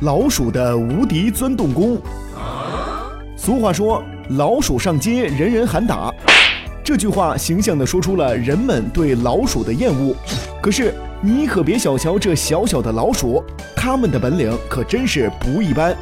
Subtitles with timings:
[0.00, 1.98] 老鼠的无敌钻洞功。
[3.34, 4.02] 俗话说
[4.36, 6.12] ：“老鼠上街，人人喊打。”
[6.84, 10.14] 这句话形象地说出了人们对老鼠的厌恶。
[10.60, 10.92] 可是
[11.22, 13.42] 你可别小瞧这小小的老鼠，
[13.74, 15.96] 它们的本领可真是不一般。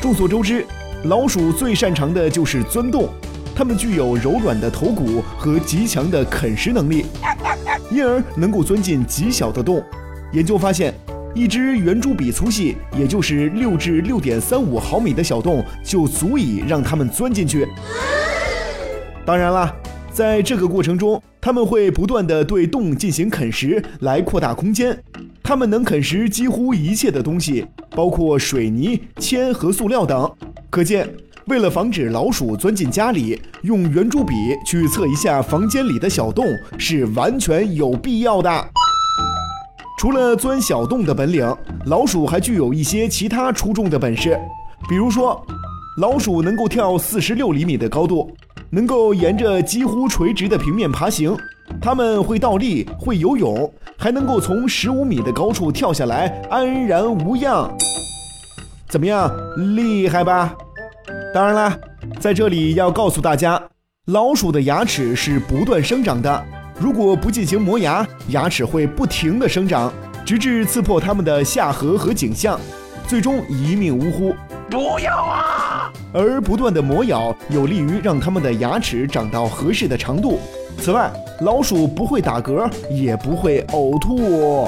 [0.00, 0.66] 众所周知，
[1.04, 3.08] 老鼠最擅长的就是钻洞，
[3.54, 7.06] 它们具有柔软的头骨和极强的啃食能力，
[7.92, 9.80] 因而能够钻进极小的洞。
[10.32, 10.92] 研究发现。
[11.34, 17.66] 一支圆珠笔粗细，也就是六至六点三五毫米的小洞，就足以让它们钻进去。
[19.24, 19.74] 当然啦，
[20.12, 24.96] 在这个过程中，它们会不断的对洞进行啃食，来扩大空间。
[25.42, 30.30] 它们能啃食几乎一切的东西，包括水泥、铅和塑料等。
[30.70, 31.08] 可见，
[31.46, 36.46] 为了防止老鼠钻进家里，用圆珠笔去测一下房间里的小洞，
[36.78, 38.70] 是完全有必要的。
[39.96, 41.56] 除了钻小洞的本领，
[41.86, 44.38] 老鼠还具有一些其他出众的本事。
[44.88, 45.40] 比如说，
[45.98, 48.30] 老鼠能够跳四十六厘米的高度，
[48.70, 51.34] 能够沿着几乎垂直的平面爬行。
[51.80, 57.70] 它们会倒立，会游泳，还能够从十五米的高处跳下来，安然无恙。
[58.88, 59.30] 怎么样，
[59.76, 60.54] 厉害吧？
[61.32, 61.78] 当然啦，
[62.20, 63.60] 在这里要告诉大家，
[64.06, 66.44] 老鼠的牙齿是不断生长的。
[66.78, 69.92] 如果不进行磨牙，牙齿会不停地生长，
[70.24, 72.58] 直至刺破它们的下颌和颈项，
[73.06, 74.34] 最终一命呜呼。
[74.68, 75.92] 不要啊！
[76.12, 80.40] 而不断的磨咬有利于让它们的牙齿长到合适的长度。
[80.78, 84.66] 此外，老鼠不会打嗝，也不会呕吐。